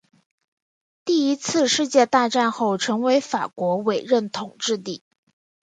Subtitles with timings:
[1.05, 5.03] 第一次世界大战后成为法国委任统治地。